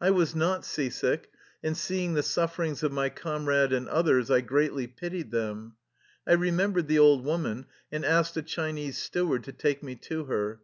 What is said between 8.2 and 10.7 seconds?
a Chinese steward to take me to her.